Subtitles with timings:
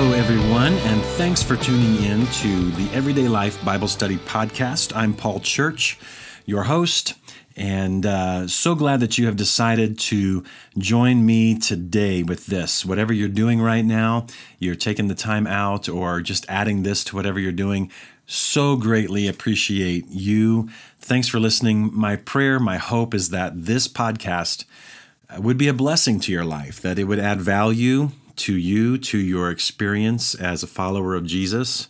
[0.00, 4.94] Hello, everyone, and thanks for tuning in to the Everyday Life Bible Study Podcast.
[4.94, 5.98] I'm Paul Church,
[6.46, 7.14] your host,
[7.56, 10.44] and uh, so glad that you have decided to
[10.78, 12.86] join me today with this.
[12.86, 14.28] Whatever you're doing right now,
[14.60, 17.90] you're taking the time out or just adding this to whatever you're doing.
[18.24, 20.68] So greatly appreciate you.
[21.00, 21.90] Thanks for listening.
[21.92, 24.64] My prayer, my hope is that this podcast
[25.36, 29.18] would be a blessing to your life, that it would add value to you, to
[29.18, 31.88] your experience as a follower of Jesus.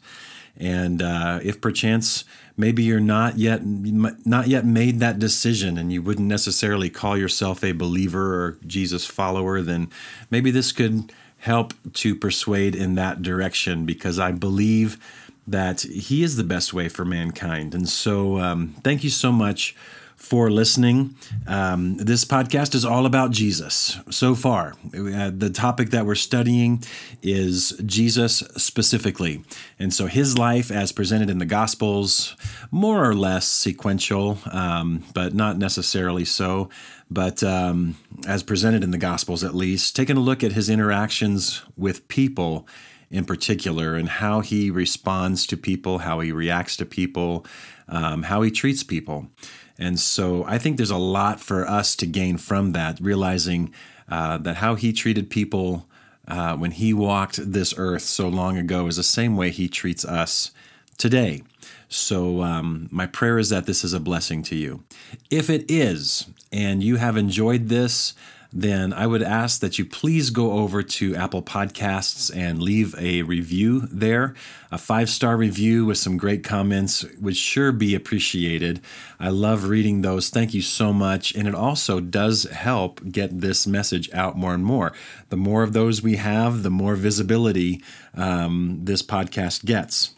[0.56, 2.24] And uh, if perchance
[2.58, 7.62] maybe you're not yet not yet made that decision and you wouldn't necessarily call yourself
[7.62, 9.88] a believer or Jesus follower, then
[10.30, 14.98] maybe this could help to persuade in that direction because I believe
[15.46, 17.74] that He is the best way for mankind.
[17.74, 19.76] And so, um, thank you so much
[20.18, 21.14] for listening.
[21.46, 24.74] Um, this podcast is all about Jesus so far.
[24.92, 26.82] Uh, the topic that we're studying
[27.22, 29.44] is Jesus specifically.
[29.78, 32.36] And so his life, as presented in the Gospels,
[32.70, 36.68] more or less sequential, um, but not necessarily so.
[37.10, 41.62] But um, as presented in the Gospels, at least, taking a look at his interactions
[41.76, 42.66] with people
[43.10, 47.46] in particular and how he responds to people, how he reacts to people,
[47.88, 49.28] um, how he treats people.
[49.78, 53.72] And so I think there's a lot for us to gain from that, realizing
[54.08, 55.86] uh, that how he treated people
[56.26, 60.04] uh, when he walked this earth so long ago is the same way he treats
[60.04, 60.50] us
[60.98, 61.42] today.
[61.88, 64.82] So, um, my prayer is that this is a blessing to you.
[65.30, 68.14] If it is, and you have enjoyed this,
[68.52, 73.22] then I would ask that you please go over to Apple Podcasts and leave a
[73.22, 74.34] review there.
[74.72, 78.80] A five star review with some great comments would sure be appreciated.
[79.20, 80.30] I love reading those.
[80.30, 81.34] Thank you so much.
[81.34, 84.92] And it also does help get this message out more and more.
[85.28, 87.82] The more of those we have, the more visibility
[88.14, 90.14] um, this podcast gets.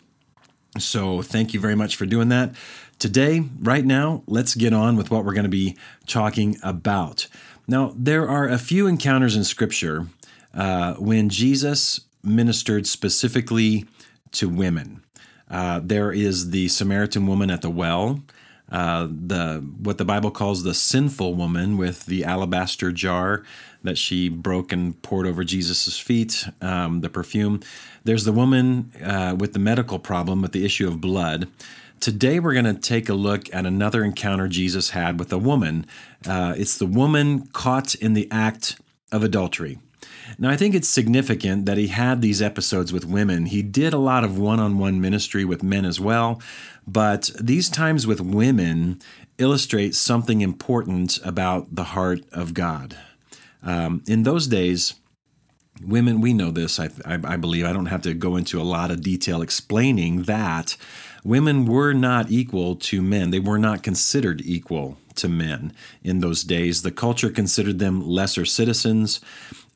[0.78, 2.54] So, thank you very much for doing that.
[3.00, 5.76] Today, right now, let's get on with what we're going to be
[6.06, 7.26] talking about.
[7.66, 10.06] Now, there are a few encounters in Scripture
[10.54, 13.86] uh, when Jesus ministered specifically
[14.32, 15.02] to women.
[15.50, 18.22] Uh, there is the Samaritan woman at the well,
[18.70, 23.42] uh, the what the Bible calls the sinful woman with the alabaster jar
[23.82, 27.60] that she broke and poured over Jesus' feet, um, the perfume.
[28.04, 31.48] There's the woman uh, with the medical problem with the issue of blood.
[32.00, 35.84] Today, we're going to take a look at another encounter Jesus had with a woman.
[36.26, 38.80] Uh, it's the woman caught in the act
[39.12, 39.78] of adultery.
[40.38, 43.44] Now, I think it's significant that he had these episodes with women.
[43.46, 46.40] He did a lot of one on one ministry with men as well,
[46.86, 49.02] but these times with women
[49.36, 52.96] illustrate something important about the heart of God.
[53.62, 54.94] Um, in those days,
[55.84, 57.66] women, we know this, I, I, I believe.
[57.66, 60.78] I don't have to go into a lot of detail explaining that
[61.24, 63.30] women were not equal to men.
[63.30, 65.72] They were not considered equal to men
[66.02, 66.82] in those days.
[66.82, 69.20] The culture considered them lesser citizens,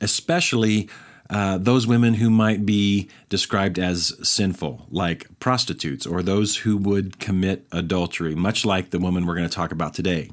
[0.00, 0.88] especially
[1.30, 7.18] uh, those women who might be described as sinful, like prostitutes, or those who would
[7.18, 10.30] commit adultery, much like the woman we're going to talk about today.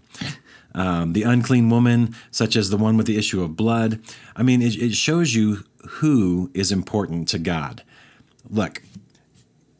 [0.73, 3.99] Um, the unclean woman, such as the one with the issue of blood.
[4.35, 7.83] I mean, it, it shows you who is important to God.
[8.49, 8.81] Look,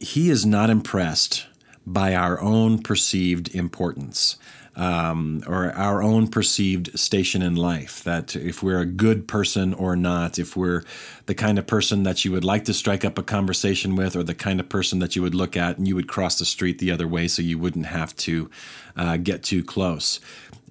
[0.01, 1.47] he is not impressed
[1.85, 4.38] by our own perceived importance
[4.75, 8.03] um, or our own perceived station in life.
[8.03, 10.84] That if we're a good person or not, if we're
[11.25, 14.23] the kind of person that you would like to strike up a conversation with, or
[14.23, 16.79] the kind of person that you would look at and you would cross the street
[16.79, 18.50] the other way so you wouldn't have to
[18.95, 20.19] uh, get too close.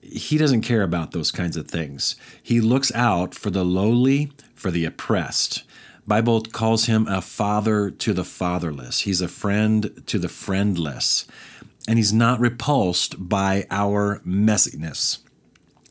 [0.02, 2.16] He doesn't care about those kinds of things.
[2.42, 5.62] He looks out for the lowly, for the oppressed.
[6.06, 9.00] Bible calls him a father to the fatherless.
[9.00, 11.26] He's a friend to the friendless.
[11.88, 15.19] And he's not repulsed by our messiness.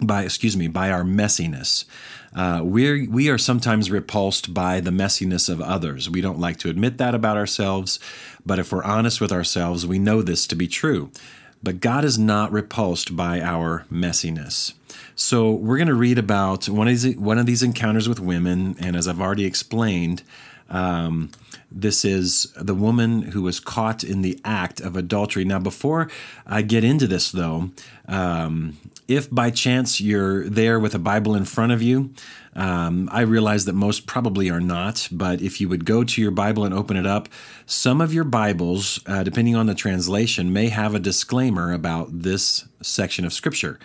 [0.02, 1.86] By excuse me, by our messiness.
[2.34, 6.10] Uh, we we are sometimes repulsed by the messiness of others.
[6.10, 8.00] We don't like to admit that about ourselves,
[8.46, 11.12] but if we're honest with ourselves, we know this to be true.
[11.62, 14.74] But God is not repulsed by our messiness.
[15.16, 18.76] So we're going to read about one of these one of these encounters with women,
[18.80, 20.24] and as I've already explained,
[20.69, 21.31] um,
[21.71, 25.45] this is the woman who was caught in the act of adultery.
[25.45, 26.10] Now, before
[26.45, 27.71] I get into this, though,
[28.07, 28.77] um,
[29.07, 32.12] if by chance you're there with a Bible in front of you,
[32.56, 36.31] um, I realize that most probably are not, but if you would go to your
[36.31, 37.30] Bible and open it up,
[37.66, 42.68] some of your Bibles, uh, depending on the translation, may have a disclaimer about this
[42.81, 43.80] section of Scripture.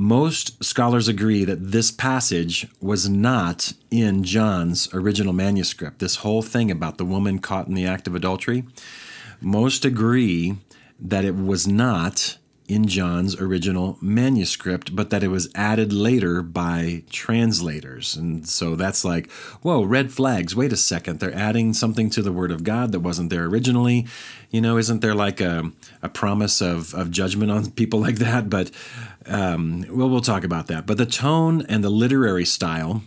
[0.00, 5.98] Most scholars agree that this passage was not in John's original manuscript.
[5.98, 8.62] This whole thing about the woman caught in the act of adultery,
[9.40, 10.54] most agree
[11.00, 17.02] that it was not in John's original manuscript, but that it was added later by
[17.10, 18.14] translators.
[18.14, 19.30] And so that's like,
[19.62, 20.54] whoa, red flags.
[20.54, 21.18] Wait a second.
[21.18, 24.06] They're adding something to the Word of God that wasn't there originally.
[24.50, 25.72] You know, isn't there like a,
[26.02, 28.50] a promise of, of judgment on people like that?
[28.50, 28.70] But,
[29.28, 30.86] um, well, we'll talk about that.
[30.86, 33.02] But the tone and the literary style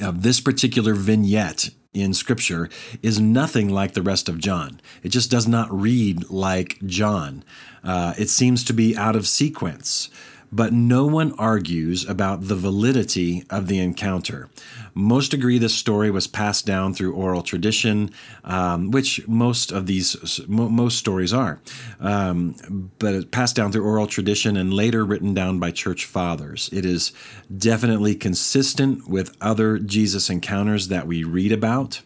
[0.00, 2.68] of this particular vignette in Scripture
[3.02, 4.80] is nothing like the rest of John.
[5.02, 7.42] It just does not read like John.
[7.82, 10.10] Uh, it seems to be out of sequence.
[10.52, 14.48] But no one argues about the validity of the encounter.
[14.94, 18.10] Most agree this story was passed down through oral tradition,
[18.44, 21.60] um, which most of these most stories are,
[22.00, 26.70] um, but passed down through oral tradition and later written down by church fathers.
[26.72, 27.12] It is
[27.56, 32.02] definitely consistent with other Jesus encounters that we read about.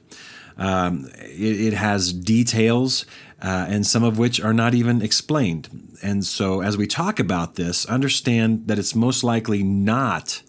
[0.61, 3.07] Um, it, it, has details,
[3.43, 5.97] uh, and some of which are not even explained.
[6.03, 10.43] And so, as we talk about this, understand that it's most likely not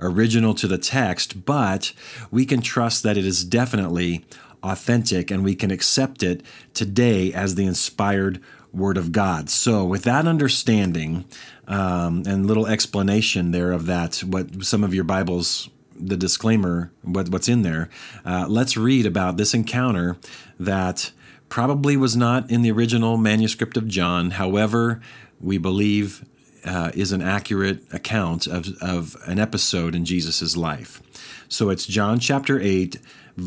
[0.00, 1.92] original to the text, but
[2.30, 4.24] we can trust that it is definitely
[4.62, 6.42] authentic and we can accept it
[6.74, 8.40] today as the inspired
[8.72, 9.50] Word of God.
[9.50, 11.26] So, with that understanding
[11.68, 17.28] um, and little explanation there of that, what some of your Bibles the disclaimer, what,
[17.28, 17.88] what's in there,
[18.24, 20.16] uh, let's read about this encounter
[20.58, 21.12] that
[21.52, 24.30] probably was not in the original manuscript of John.
[24.30, 25.02] However,
[25.38, 26.24] we believe
[26.64, 31.02] uh, is an accurate account of, of an episode in Jesus' life.
[31.50, 32.96] So it's John chapter 8,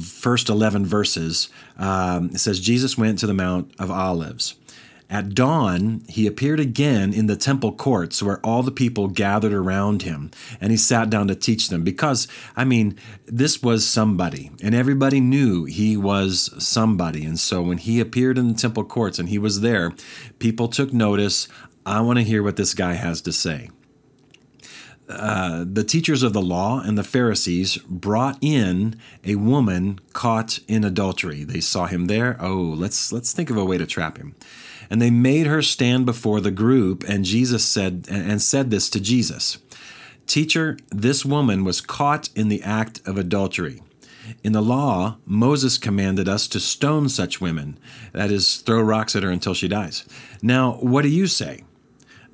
[0.04, 1.50] first 11 verses.
[1.80, 4.54] Um, it says, Jesus went to the Mount of Olives.
[5.08, 10.02] At dawn, he appeared again in the temple courts where all the people gathered around
[10.02, 11.84] him, and he sat down to teach them.
[11.84, 12.98] Because, I mean,
[13.28, 17.24] this was somebody, and everybody knew he was somebody.
[17.24, 19.94] And so when he appeared in the temple courts and he was there,
[20.40, 21.48] people took notice.
[21.86, 23.70] I want to hear what this guy has to say.
[25.08, 30.84] Uh, the teachers of the law and the Pharisees brought in a woman caught in
[30.84, 31.44] adultery.
[31.44, 32.38] They saw him there.
[32.40, 34.34] Oh, let's let's think of a way to trap him.
[34.90, 39.00] And they made her stand before the group, and Jesus said and said this to
[39.00, 39.58] Jesus.
[40.28, 43.82] Teacher, this woman was caught in the act of adultery.
[44.44, 47.78] In the law, Moses commanded us to stone such women,
[48.12, 50.04] that is, throw rocks at her until she dies.
[50.42, 51.64] Now, what do you say?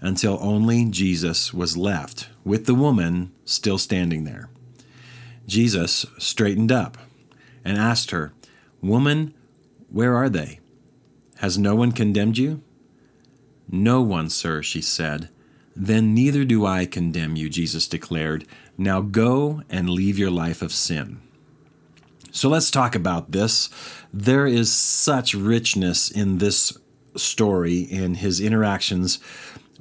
[0.00, 4.48] until only Jesus was left, with the woman still standing there.
[5.46, 6.96] Jesus straightened up
[7.64, 8.32] and asked her,
[8.80, 9.34] Woman,
[9.90, 10.60] where are they?
[11.38, 12.62] Has no one condemned you?
[13.68, 15.28] No one, sir, she said.
[15.76, 18.46] Then neither do I condemn you, Jesus declared.
[18.76, 21.20] Now go and leave your life of sin.
[22.32, 23.68] So let's talk about this.
[24.12, 26.76] There is such richness in this
[27.16, 29.18] story, in his interactions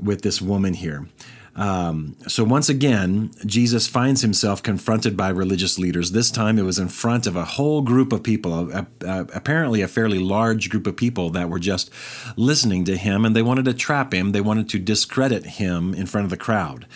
[0.02, 1.08] with this woman here.
[1.56, 6.12] Um, so once again, Jesus finds himself confronted by religious leaders.
[6.12, 9.82] This time it was in front of a whole group of people, a, a, apparently
[9.82, 11.92] a fairly large group of people that were just
[12.38, 14.32] listening to him and they wanted to trap him.
[14.32, 16.88] They wanted to discredit him in front of the crowd.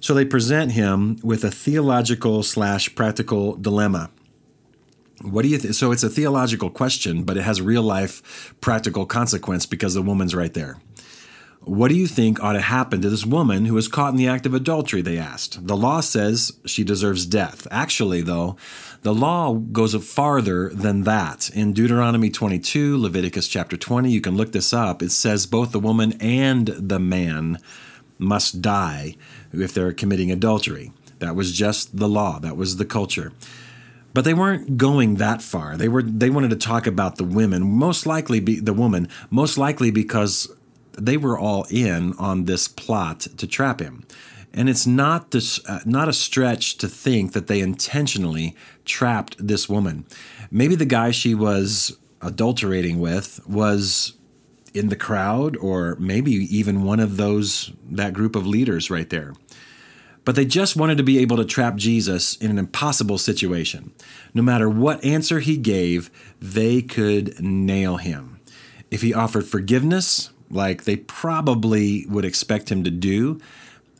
[0.00, 4.10] So they present him with a theological slash practical dilemma.
[5.22, 9.06] What do you th- so it's a theological question, but it has real life practical
[9.06, 10.76] consequence because the woman's right there.
[11.60, 14.28] What do you think ought to happen to this woman who was caught in the
[14.28, 15.02] act of adultery?
[15.02, 15.66] They asked.
[15.66, 17.66] The law says she deserves death.
[17.70, 18.56] Actually, though,
[19.02, 21.50] the law goes farther than that.
[21.50, 25.02] In Deuteronomy 22, Leviticus chapter 20, you can look this up.
[25.02, 27.58] It says both the woman and the man
[28.18, 29.16] must die
[29.52, 30.92] if they're committing adultery.
[31.18, 33.32] That was just the law, that was the culture.
[34.14, 35.76] But they weren't going that far.
[35.76, 39.58] They were they wanted to talk about the women, most likely be the woman, most
[39.58, 40.50] likely because
[40.98, 44.04] they were all in on this plot to trap him.
[44.52, 49.68] And it's not this, uh, not a stretch to think that they intentionally trapped this
[49.68, 50.06] woman.
[50.50, 54.14] Maybe the guy she was adulterating with was
[54.74, 59.34] in the crowd, or maybe even one of those that group of leaders right there.
[60.28, 63.92] but they just wanted to be able to trap Jesus in an impossible situation.
[64.34, 68.38] No matter what answer he gave, they could nail him.
[68.90, 73.40] If he offered forgiveness, like they probably would expect him to do,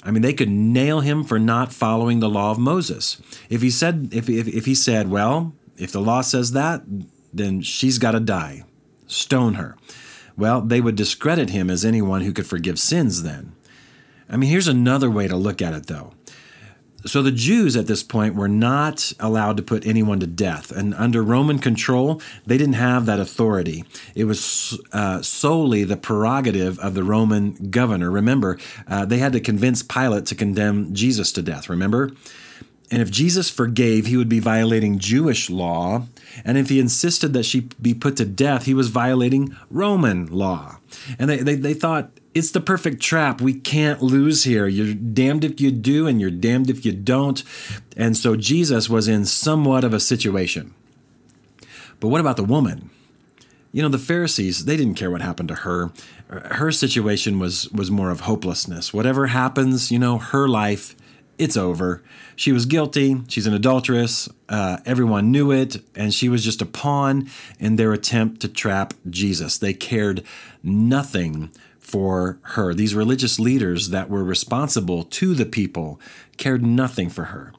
[0.03, 3.21] I mean, they could nail him for not following the law of Moses.
[3.51, 6.83] If he said, if, if, if he said, well, if the law says that,
[7.33, 8.65] then she's got to die,
[9.07, 9.77] stone her.
[10.37, 13.53] Well, they would discredit him as anyone who could forgive sins then.
[14.31, 16.13] I mean, here's another way to look at it, though.
[17.07, 20.73] So the Jews at this point were not allowed to put anyone to death.
[20.73, 23.85] And under Roman control, they didn't have that authority.
[24.17, 28.11] It was uh, solely the prerogative of the Roman governor.
[28.11, 32.11] Remember, uh, they had to convince Pilate to condemn Jesus to death, remember?
[32.91, 36.07] And if Jesus forgave, he would be violating Jewish law.
[36.45, 40.79] And if he insisted that she be put to death, he was violating Roman law.
[41.19, 43.41] And they, they, they thought it's the perfect trap.
[43.41, 44.67] We can't lose here.
[44.67, 47.43] You're damned if you do, and you're damned if you don't.
[47.97, 50.73] And so Jesus was in somewhat of a situation.
[52.01, 52.91] But what about the woman?
[53.73, 55.91] You know, the Pharisees, they didn't care what happened to her.
[56.29, 58.95] Her situation was was more of hopelessness.
[58.95, 60.95] Whatever happens, you know, her life,
[61.39, 62.03] it's over.
[62.37, 63.21] She was guilty.
[63.29, 64.29] She's an adulteress.
[64.49, 67.29] Uh, everyone knew it, and she was just a pawn
[67.59, 69.59] in their attempt to trap Jesus.
[69.59, 70.23] They cared
[70.63, 71.51] nothing
[71.89, 72.75] for her.
[72.75, 75.99] These religious leaders that were responsible to the people
[76.37, 77.55] cared nothing for her.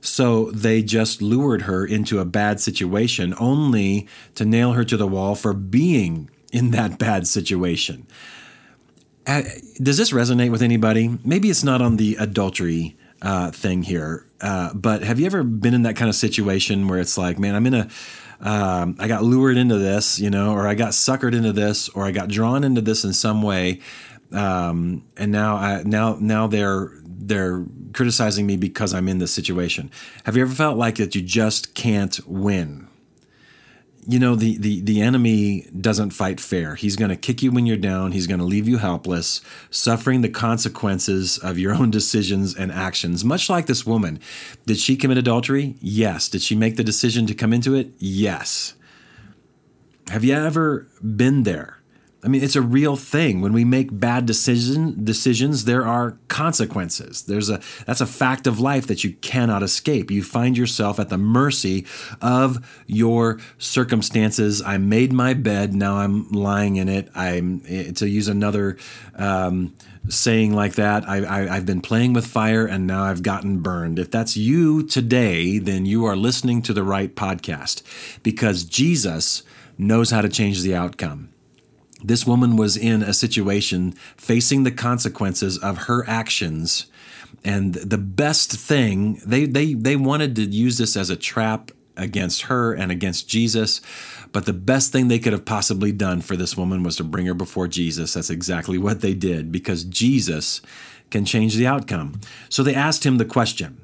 [0.00, 5.06] So they just lured her into a bad situation only to nail her to the
[5.06, 8.08] wall for being in that bad situation.
[9.28, 9.42] Uh,
[9.80, 11.16] does this resonate with anybody?
[11.24, 15.74] Maybe it's not on the adultery uh, thing here, uh, but have you ever been
[15.74, 17.88] in that kind of situation where it's like, man, I'm in a
[18.40, 22.04] um, I got lured into this, you know, or I got suckered into this, or
[22.04, 23.80] I got drawn into this in some way,
[24.32, 29.90] um, and now I now now they're they're criticizing me because I'm in this situation.
[30.24, 32.87] Have you ever felt like that you just can't win?
[34.08, 36.74] You know the, the the enemy doesn't fight fair.
[36.76, 38.12] He's going to kick you when you're down.
[38.12, 43.22] He's going to leave you helpless suffering the consequences of your own decisions and actions.
[43.22, 44.18] Much like this woman.
[44.64, 45.76] Did she commit adultery?
[45.80, 46.30] Yes.
[46.30, 47.90] Did she make the decision to come into it?
[47.98, 48.74] Yes.
[50.08, 51.77] Have you ever been there
[52.24, 53.40] I mean, it's a real thing.
[53.40, 57.22] When we make bad decision decisions, there are consequences.
[57.22, 60.10] There's a that's a fact of life that you cannot escape.
[60.10, 61.86] You find yourself at the mercy
[62.20, 64.60] of your circumstances.
[64.60, 67.08] I made my bed, now I'm lying in it.
[67.14, 67.60] I'm
[67.94, 68.78] to use another
[69.14, 69.74] um,
[70.08, 71.08] saying like that.
[71.08, 73.98] I, I, I've been playing with fire and now I've gotten burned.
[73.98, 77.82] If that's you today, then you are listening to the right podcast
[78.24, 79.44] because Jesus
[79.76, 81.30] knows how to change the outcome.
[82.02, 86.86] This woman was in a situation facing the consequences of her actions.
[87.44, 92.42] And the best thing, they, they, they wanted to use this as a trap against
[92.42, 93.80] her and against Jesus.
[94.32, 97.26] But the best thing they could have possibly done for this woman was to bring
[97.26, 98.14] her before Jesus.
[98.14, 100.60] That's exactly what they did because Jesus
[101.10, 102.20] can change the outcome.
[102.48, 103.80] So they asked him the question.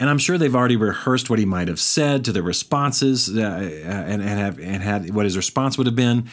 [0.00, 3.40] And I'm sure they've already rehearsed what he might have said to the responses uh,
[3.40, 6.28] and, and, have, and had what his response would have been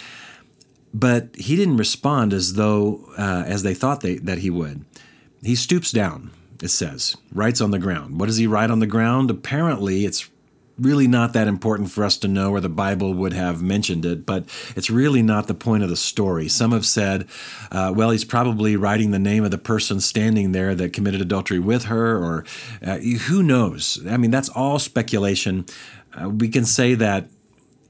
[0.93, 4.85] but he didn't respond as though uh, as they thought they, that he would.
[5.43, 6.31] He stoops down.
[6.61, 8.19] It says, writes on the ground.
[8.19, 9.31] What does he write on the ground?
[9.31, 10.29] Apparently, it's
[10.77, 14.25] really not that important for us to know, or the Bible would have mentioned it,
[14.25, 16.47] but it's really not the point of the story.
[16.47, 17.27] Some have said,
[17.71, 21.59] uh, well, he's probably writing the name of the person standing there that committed adultery
[21.59, 22.45] with her, or
[22.85, 24.05] uh, who knows?
[24.07, 25.65] I mean, that's all speculation.
[26.13, 27.27] Uh, we can say that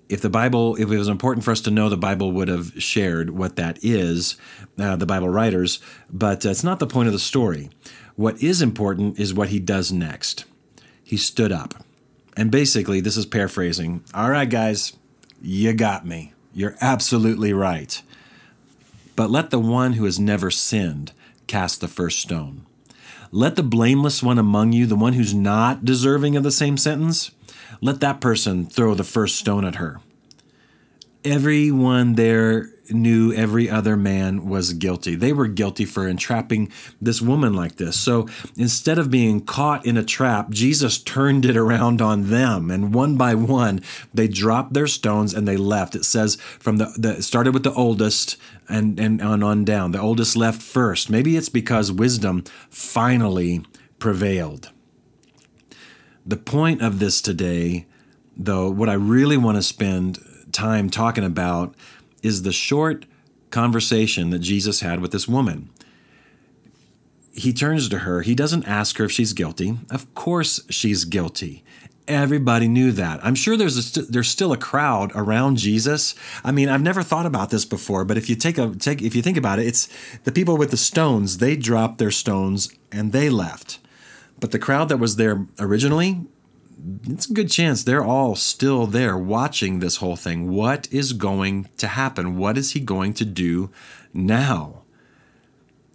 [0.09, 2.73] if the Bible, if it was important for us to know, the Bible would have
[2.81, 4.37] shared what that is,
[4.79, 5.79] uh, the Bible writers,
[6.11, 7.69] but uh, it's not the point of the story.
[8.15, 10.45] What is important is what he does next.
[11.03, 11.75] He stood up.
[12.35, 14.03] And basically, this is paraphrasing.
[14.13, 14.93] All right, guys,
[15.41, 16.33] you got me.
[16.53, 18.01] You're absolutely right.
[19.15, 21.11] But let the one who has never sinned
[21.47, 22.65] cast the first stone.
[23.31, 27.31] Let the blameless one among you, the one who's not deserving of the same sentence,
[27.81, 29.99] let that person throw the first stone at her.
[31.23, 35.15] Everyone there knew every other man was guilty.
[35.15, 36.71] They were guilty for entrapping
[37.01, 37.99] this woman like this.
[37.99, 42.71] So instead of being caught in a trap, Jesus turned it around on them.
[42.71, 43.81] And one by one,
[44.13, 45.95] they dropped their stones and they left.
[45.95, 49.91] It says from the, the started with the oldest and, and on, on down.
[49.91, 51.09] The oldest left first.
[51.09, 53.65] Maybe it's because wisdom finally
[53.99, 54.71] prevailed.
[56.29, 57.87] The point of this today,
[58.37, 60.19] though, what I really want to spend
[60.51, 61.73] time talking about
[62.21, 63.07] is the short
[63.49, 65.69] conversation that Jesus had with this woman.
[67.33, 68.21] he turns to her.
[68.21, 69.79] He doesn't ask her if she's guilty.
[69.89, 71.63] Of course, she's guilty.
[72.07, 73.23] Everybody knew that.
[73.25, 76.13] I'm sure there's st- there's still a crowd around Jesus.
[76.43, 79.15] I mean, I've never thought about this before, but if you take a take if
[79.15, 79.87] you think about it, it's
[80.25, 81.37] the people with the stones.
[81.37, 83.79] They dropped their stones and they left.
[84.39, 86.25] But the crowd that was there originally,
[87.03, 90.49] it's a good chance they're all still there watching this whole thing.
[90.49, 92.37] What is going to happen?
[92.37, 93.69] What is he going to do
[94.13, 94.83] now?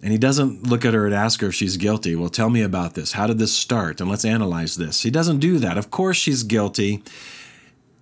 [0.02, 2.14] And he doesn't look at her and ask her if she's guilty.
[2.14, 3.12] Well, tell me about this.
[3.12, 4.02] How did this start?
[4.02, 5.02] And let's analyze this.
[5.02, 5.78] He doesn't do that.
[5.78, 7.02] Of course, she's guilty.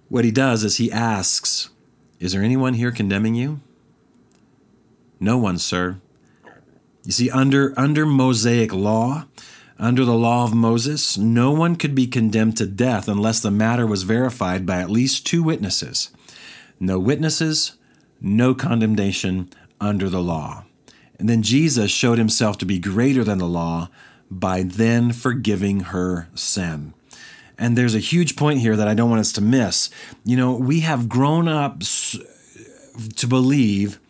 [0.09, 1.71] What he does is he asks,
[2.19, 3.61] Is there anyone here condemning you?
[5.21, 6.01] No one, sir.
[7.05, 9.27] You see, under, under Mosaic law,
[9.79, 13.87] under the law of Moses, no one could be condemned to death unless the matter
[13.87, 16.11] was verified by at least two witnesses.
[16.79, 17.77] No witnesses,
[18.21, 19.51] no condemnation
[19.81, 20.65] under the law.
[21.19, 23.89] And then Jesus showed himself to be greater than the law
[24.31, 26.95] by then forgiving her sin.
[27.59, 29.91] And there's a huge point here that I don't want us to miss.
[30.25, 31.83] You know, we have grown up
[33.17, 34.01] to believe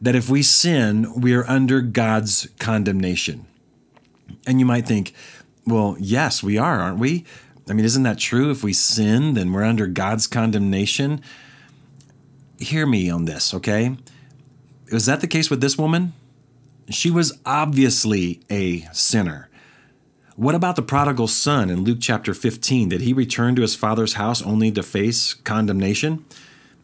[0.00, 3.46] that if we sin, we are under God's condemnation.
[4.46, 5.12] And you might think,
[5.66, 7.24] well, yes, we are, aren't we?
[7.68, 8.50] I mean, isn't that true?
[8.50, 11.22] If we sin, then we're under God's condemnation.
[12.58, 13.96] Hear me on this, okay?
[14.90, 16.12] Was that the case with this woman?
[16.90, 19.48] She was obviously a sinner.
[20.34, 22.88] What about the prodigal son in Luke chapter 15?
[22.88, 26.24] Did he return to his father's house only to face condemnation?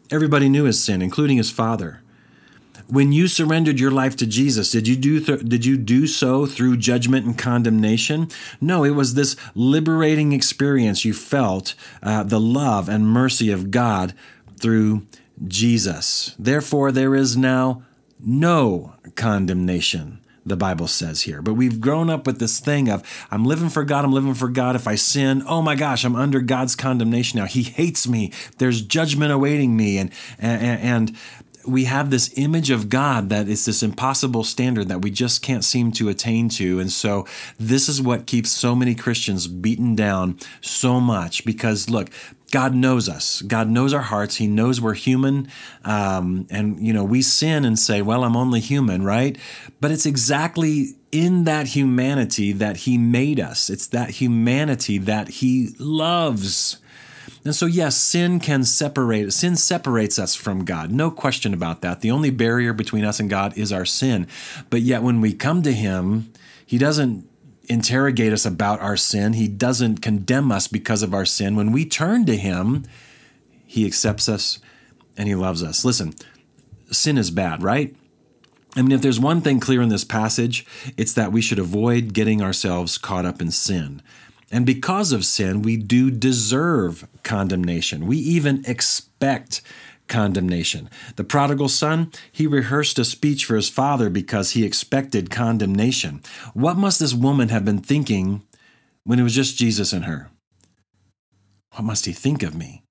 [0.09, 2.01] Everybody knew his sin, including his father.
[2.89, 6.47] When you surrendered your life to Jesus, did you do th- did you do so
[6.47, 8.29] through judgment and condemnation?
[8.59, 14.15] No, it was this liberating experience you felt uh, the love and mercy of God
[14.59, 15.05] through
[15.47, 16.35] Jesus.
[16.39, 17.83] Therefore, there is now
[18.19, 21.41] no condemnation, the Bible says here.
[21.41, 24.49] But we've grown up with this thing of, I'm living for God, I'm living for
[24.49, 24.75] God.
[24.75, 27.45] If I sin, oh my gosh, I'm under God's condemnation now.
[27.45, 28.31] He hates me.
[28.57, 29.97] There's judgment awaiting me.
[29.99, 31.17] And, and, and
[31.65, 35.63] we have this image of God that is this impossible standard that we just can't
[35.63, 36.79] seem to attain to.
[36.79, 37.25] And so
[37.59, 42.09] this is what keeps so many Christians beaten down so much because look,
[42.51, 43.41] God knows us.
[43.43, 44.37] God knows our hearts.
[44.37, 45.49] He knows we're human.
[45.85, 49.37] Um, and, you know, we sin and say, well, I'm only human, right?
[49.79, 53.69] But it's exactly in that humanity that He made us.
[53.69, 56.77] It's that humanity that He loves.
[57.45, 60.91] And so, yes, sin can separate, sin separates us from God.
[60.91, 62.01] No question about that.
[62.01, 64.27] The only barrier between us and God is our sin.
[64.69, 66.31] But yet, when we come to Him,
[66.65, 67.27] He doesn't
[67.69, 69.33] interrogate us about our sin.
[69.33, 71.55] He doesn't condemn us because of our sin.
[71.55, 72.83] When we turn to Him,
[73.65, 74.59] He accepts us
[75.15, 75.85] and He loves us.
[75.85, 76.13] Listen,
[76.91, 77.95] sin is bad, right?
[78.75, 80.65] I mean, if there's one thing clear in this passage,
[80.97, 84.01] it's that we should avoid getting ourselves caught up in sin.
[84.51, 88.07] And because of sin, we do deserve condemnation.
[88.07, 89.61] We even expect
[90.07, 90.89] condemnation.
[91.15, 96.21] The prodigal son, he rehearsed a speech for his father because he expected condemnation.
[96.53, 98.41] What must this woman have been thinking
[99.03, 100.29] when it was just Jesus and her?
[101.73, 102.83] What must he think of me?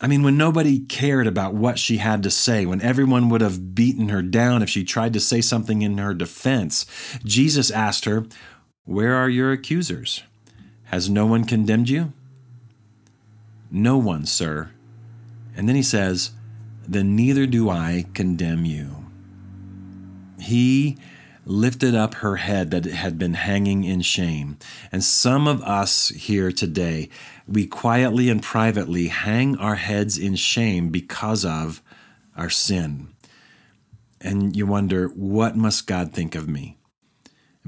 [0.00, 3.74] I mean, when nobody cared about what she had to say, when everyone would have
[3.74, 6.86] beaten her down if she tried to say something in her defense,
[7.24, 8.26] Jesus asked her,
[8.84, 10.22] Where are your accusers?
[10.88, 12.12] Has no one condemned you?
[13.70, 14.70] No one, sir,
[15.58, 16.30] and then he says,
[16.86, 19.06] Then neither do I condemn you.
[20.40, 20.96] He
[21.44, 24.56] lifted up her head that had been hanging in shame.
[24.92, 27.08] And some of us here today,
[27.46, 31.82] we quietly and privately hang our heads in shame because of
[32.36, 33.08] our sin.
[34.20, 36.77] And you wonder, what must God think of me?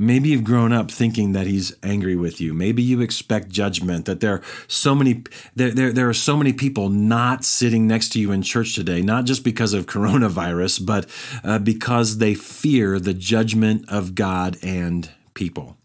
[0.02, 2.54] Maybe you've grown up thinking that he's angry with you.
[2.54, 6.54] Maybe you expect judgment, that there are so many there, there, there are so many
[6.54, 11.06] people not sitting next to you in church today, not just because of coronavirus, but
[11.44, 15.76] uh, because they fear the judgment of God and people.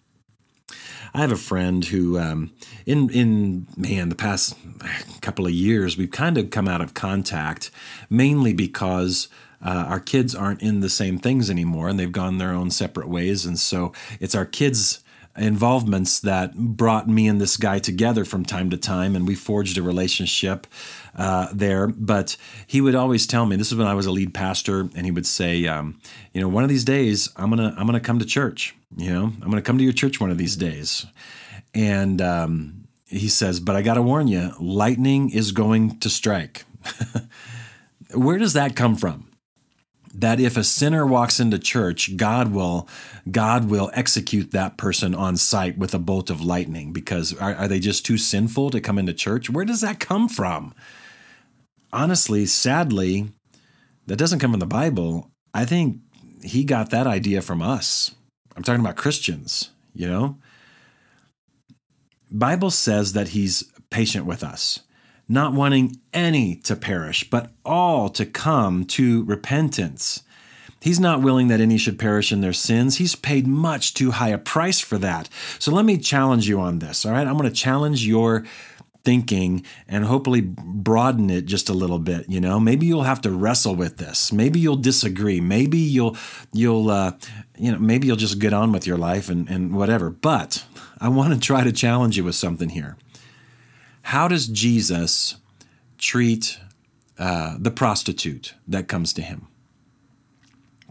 [1.14, 2.54] I have a friend who, um,
[2.86, 4.56] in in man, the past
[5.20, 7.70] couple of years, we've kind of come out of contact,
[8.10, 9.28] mainly because
[9.66, 13.10] uh, our kids aren't in the same things anymore and they've gone their own separate
[13.10, 13.46] ways.
[13.46, 15.04] And so it's our kids'
[15.36, 19.78] involvements that brought me and this guy together from time to time and we forged
[19.78, 20.68] a relationship
[21.16, 21.88] uh, there.
[21.88, 25.06] But he would always tell me this is when i was a lead pastor and
[25.06, 26.00] he would say um,
[26.32, 29.26] you know one of these days i'm gonna i'm gonna come to church you know?
[29.26, 31.06] I'm gonna come to your church one of these days.
[31.74, 36.64] And um, he says but i gotta warn you lightning is going to strike.
[38.14, 39.35] Where does that come from
[40.20, 42.88] that if a sinner walks into church, God will
[43.30, 47.68] God will execute that person on sight with a bolt of lightning because are, are
[47.68, 49.50] they just too sinful to come into church?
[49.50, 50.74] Where does that come from?
[51.92, 53.30] Honestly, sadly,
[54.08, 55.32] that doesn't come from the Bible.
[55.54, 56.00] I think
[56.44, 58.16] he got that idea from us.
[58.56, 60.38] I'm talking about Christians, you know?
[62.32, 64.82] Bible says that he's patient with us
[65.28, 70.24] not wanting any to perish, but all to come to repentance.
[70.82, 72.98] He's not willing that any should perish in their sins.
[72.98, 75.30] He's paid much too high a price for that.
[75.58, 77.26] So let me challenge you on this, all right?
[77.26, 78.46] I'm going to challenge your
[79.06, 83.30] thinking and hopefully broaden it just a little bit you know maybe you'll have to
[83.30, 86.18] wrestle with this maybe you'll disagree maybe you'll
[86.52, 87.12] you'll uh,
[87.56, 90.66] you know maybe you'll just get on with your life and, and whatever but
[91.00, 92.98] i want to try to challenge you with something here
[94.06, 95.38] how does Jesus
[95.98, 96.60] treat
[97.18, 99.48] uh, the prostitute that comes to him?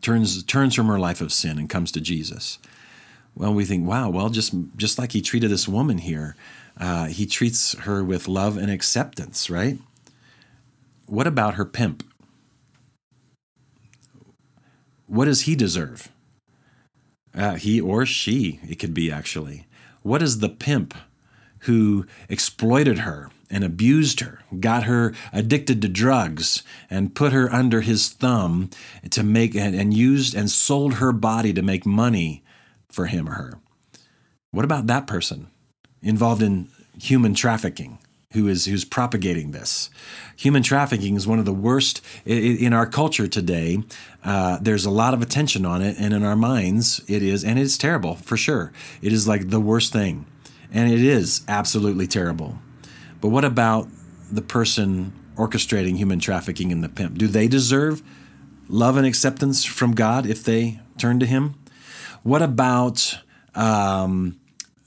[0.02, 2.58] Turns, turns from her life of sin and comes to Jesus.
[3.36, 6.34] Well, we think, wow, well, just, just like he treated this woman here,
[6.76, 9.78] uh, he treats her with love and acceptance, right?
[11.06, 12.02] What about her pimp?
[15.06, 16.08] What does he deserve?
[17.32, 19.66] Uh, he or she, it could be actually.
[20.02, 20.94] What does the pimp
[21.64, 27.82] who exploited her and abused her, got her addicted to drugs, and put her under
[27.82, 28.70] his thumb
[29.10, 32.42] to make and, and used and sold her body to make money
[32.88, 33.58] for him or her.
[34.50, 35.48] What about that person
[36.02, 36.68] involved in
[37.00, 37.98] human trafficking?
[38.32, 39.90] Who is who's propagating this?
[40.36, 43.84] Human trafficking is one of the worst in our culture today.
[44.24, 47.60] Uh, there's a lot of attention on it, and in our minds, it is, and
[47.60, 48.72] it's terrible for sure.
[49.00, 50.26] It is like the worst thing.
[50.74, 52.58] And it is absolutely terrible.
[53.20, 53.88] But what about
[54.30, 57.16] the person orchestrating human trafficking and the pimp?
[57.16, 58.02] Do they deserve
[58.68, 61.54] love and acceptance from God if they turn to Him?
[62.24, 63.18] What about
[63.54, 64.40] um,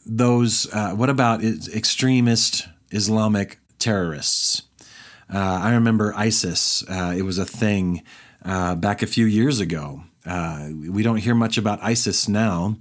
[0.05, 0.71] those?
[0.73, 4.63] Uh, what about extremist Islamic terrorists?
[5.33, 6.83] Uh, I remember ISIS.
[6.89, 8.03] Uh, it was a thing
[8.43, 10.03] uh, back a few years ago.
[10.25, 12.77] Uh, we don't hear much about ISIS now,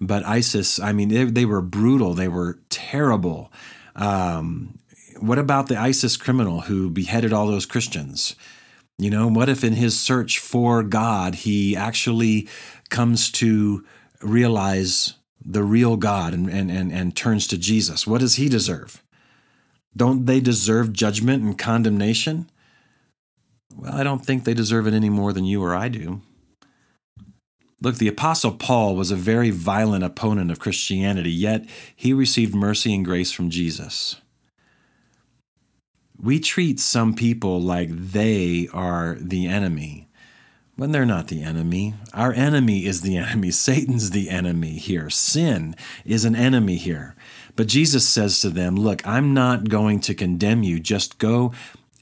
[0.00, 3.52] but ISIS, I mean, they, they were brutal, they were terrible.
[3.96, 4.78] Um,
[5.20, 8.36] what about the ISIS criminal who beheaded all those Christians?
[8.98, 12.48] You know, what if in his search for God, he actually
[12.90, 13.84] comes to
[14.20, 18.06] realize the real God and, and, and, and turns to Jesus?
[18.06, 19.02] What does he deserve?
[19.96, 22.50] Don't they deserve judgment and condemnation?
[23.76, 26.20] Well, I don't think they deserve it any more than you or I do.
[27.80, 31.64] Look, the Apostle Paul was a very violent opponent of Christianity, yet
[31.94, 34.16] he received mercy and grace from Jesus.
[36.20, 40.08] We treat some people like they are the enemy
[40.74, 41.94] when they're not the enemy.
[42.12, 43.50] Our enemy is the enemy.
[43.52, 45.08] Satan's the enemy here.
[45.10, 47.14] Sin is an enemy here.
[47.54, 50.80] But Jesus says to them, Look, I'm not going to condemn you.
[50.80, 51.52] Just go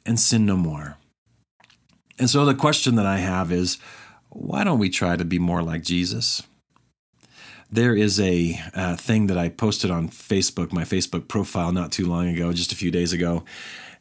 [0.06, 0.96] and sin no more.
[2.18, 3.78] And so the question that I have is,
[4.36, 6.42] why don't we try to be more like Jesus?
[7.70, 12.06] There is a uh, thing that I posted on Facebook, my Facebook profile, not too
[12.06, 13.44] long ago, just a few days ago.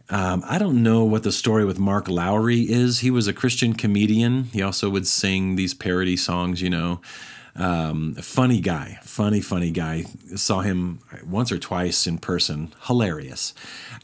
[0.09, 2.99] Um, I don't know what the story with Mark Lowry is.
[2.99, 4.43] He was a Christian comedian.
[4.45, 7.01] He also would sing these parody songs, you know.
[7.55, 10.03] Um, funny guy, funny, funny guy.
[10.35, 12.71] Saw him once or twice in person.
[12.83, 13.55] Hilarious.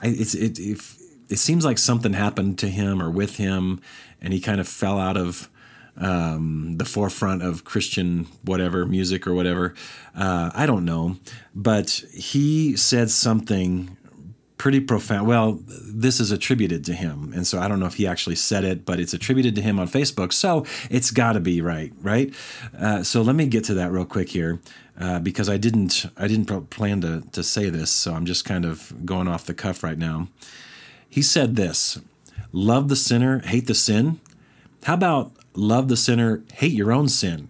[0.01, 0.81] I, it's it, it,
[1.29, 3.79] it seems like something happened to him or with him,
[4.21, 5.50] and he kind of fell out of
[6.01, 9.73] um, the forefront of Christian whatever music or whatever.
[10.15, 11.17] Uh, I don't know,
[11.55, 13.95] but he said something
[14.57, 15.27] pretty profound.
[15.27, 18.63] Well, this is attributed to him, and so I don't know if he actually said
[18.63, 22.33] it, but it's attributed to him on Facebook, so it's got to be right, right?
[22.77, 24.59] Uh, so let me get to that real quick here.
[24.99, 28.65] Uh, because I didn't, I didn't plan to to say this, so I'm just kind
[28.65, 30.27] of going off the cuff right now.
[31.09, 31.99] He said this:
[32.51, 34.19] "Love the sinner, hate the sin."
[34.83, 37.49] How about love the sinner, hate your own sin.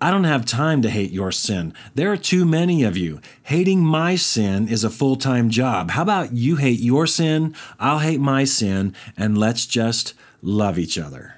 [0.00, 1.72] I don't have time to hate your sin.
[1.94, 3.20] There are too many of you.
[3.44, 5.92] Hating my sin is a full time job.
[5.92, 10.98] How about you hate your sin, I'll hate my sin, and let's just love each
[10.98, 11.36] other?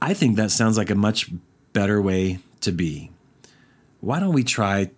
[0.00, 1.30] I think that sounds like a much
[1.72, 3.10] better way to be.
[4.00, 4.90] Why don't we try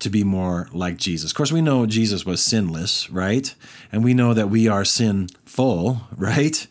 [0.00, 1.30] to be more like Jesus?
[1.30, 3.54] Of course, we know Jesus was sinless, right?
[3.92, 6.66] And we know that we are sinful, right?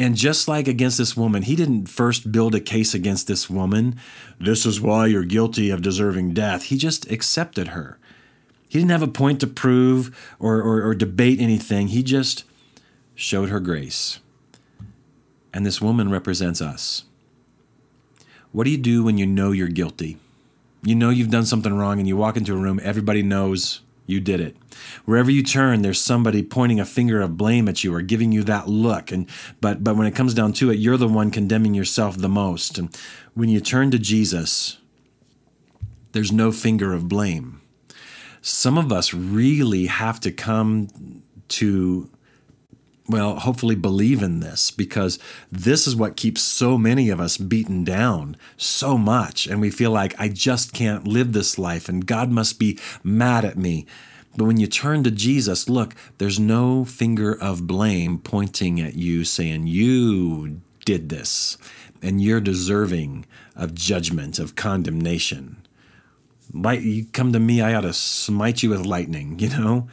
[0.00, 4.00] And just like against this woman, he didn't first build a case against this woman.
[4.40, 6.64] This is why you're guilty of deserving death.
[6.64, 7.98] He just accepted her.
[8.66, 11.88] He didn't have a point to prove or, or, or debate anything.
[11.88, 12.44] He just
[13.14, 14.20] showed her grace.
[15.52, 17.04] And this woman represents us.
[18.52, 20.16] What do you do when you know you're guilty?
[20.82, 24.20] You know you've done something wrong and you walk into a room, everybody knows you
[24.20, 24.56] did it.
[25.04, 28.42] Wherever you turn, there's somebody pointing a finger of blame at you or giving you
[28.44, 29.12] that look.
[29.12, 29.28] And
[29.60, 32.78] but but when it comes down to it, you're the one condemning yourself the most.
[32.78, 32.96] And
[33.34, 34.78] when you turn to Jesus,
[36.12, 37.60] there's no finger of blame.
[38.42, 42.10] Some of us really have to come to
[43.10, 45.18] well, hopefully believe in this because
[45.50, 49.46] this is what keeps so many of us beaten down so much.
[49.46, 53.44] And we feel like I just can't live this life and God must be mad
[53.44, 53.86] at me.
[54.36, 59.24] But when you turn to Jesus, look, there's no finger of blame pointing at you
[59.24, 61.58] saying, You did this
[62.00, 65.56] and you're deserving of judgment, of condemnation.
[66.52, 69.88] Light, you come to me, I ought to smite you with lightning, you know?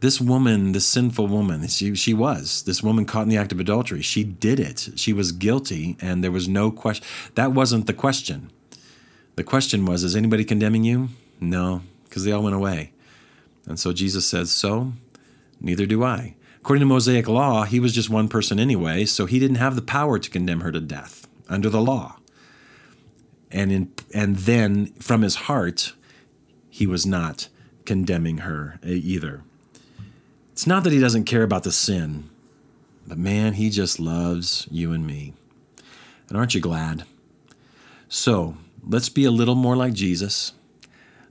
[0.00, 3.60] This woman, this sinful woman, she, she was this woman caught in the act of
[3.60, 4.02] adultery.
[4.02, 4.88] She did it.
[4.96, 7.06] She was guilty, and there was no question.
[7.34, 8.50] That wasn't the question.
[9.36, 11.10] The question was, is anybody condemning you?
[11.40, 12.92] No, because they all went away.
[13.66, 14.92] And so Jesus says, so
[15.60, 16.34] neither do I.
[16.56, 19.82] According to Mosaic law, he was just one person anyway, so he didn't have the
[19.82, 22.16] power to condemn her to death under the law.
[23.50, 25.94] And in and then from his heart,
[26.68, 27.48] he was not
[27.84, 29.42] condemning her uh, either.
[30.60, 32.28] It's not that he doesn't care about the sin,
[33.06, 35.32] but man, he just loves you and me.
[36.28, 37.04] And aren't you glad?
[38.10, 40.52] So let's be a little more like Jesus.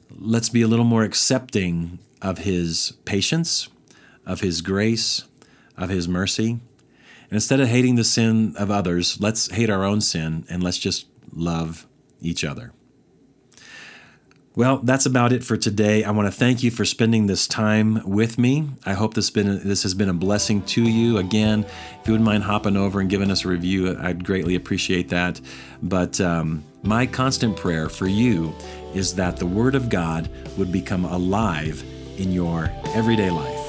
[0.10, 3.70] Let's be a little more accepting of his patience,
[4.26, 5.26] of his grace,
[5.78, 6.50] of his mercy.
[6.50, 10.80] And instead of hating the sin of others, let's hate our own sin and let's
[10.80, 11.86] just love
[12.20, 12.74] each other.
[14.60, 16.04] Well, that's about it for today.
[16.04, 18.68] I want to thank you for spending this time with me.
[18.86, 21.18] I hope this been this has been a blessing to you.
[21.18, 25.08] Again, if you wouldn't mind hopping over and giving us a review, I'd greatly appreciate
[25.12, 25.40] that.
[25.82, 28.54] But um, my constant prayer for you
[28.94, 31.82] is that the Word of God would become alive
[32.18, 33.66] in your everyday life.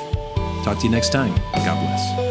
[0.64, 1.36] Talk to you next time.
[1.54, 2.29] God